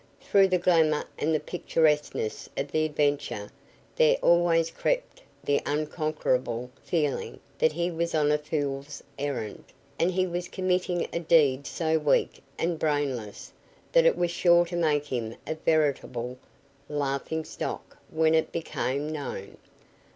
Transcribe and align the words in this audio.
Through 0.19 0.47
the 0.47 0.57
glamour 0.57 1.05
and 1.19 1.31
the 1.31 1.39
picturesqueness 1.39 2.49
of 2.57 2.71
the 2.71 2.85
adventure 2.85 3.51
there 3.97 4.15
always 4.23 4.71
crept 4.71 5.21
the 5.43 5.61
unconquerable 5.63 6.71
feeling 6.83 7.39
that 7.59 7.73
he 7.73 7.91
was 7.91 8.15
on 8.15 8.31
a 8.31 8.39
fool's 8.39 9.03
errand, 9.19 9.63
that 9.99 10.09
he 10.09 10.25
was 10.25 10.47
committing 10.47 11.07
a 11.13 11.19
deed 11.19 11.67
so 11.67 11.99
weak 11.99 12.41
and 12.57 12.79
brainless 12.79 13.53
that 13.91 14.07
it 14.07 14.17
was 14.17 14.31
sure 14.31 14.65
to 14.65 14.75
make 14.75 15.05
him 15.05 15.35
a 15.45 15.53
veritable 15.53 16.39
laughing 16.89 17.45
stock 17.45 17.95
when 18.09 18.33
it 18.33 18.51
became 18.51 19.11
known. 19.11 19.55